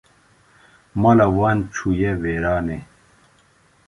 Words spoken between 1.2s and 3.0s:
wan çû ye wêranê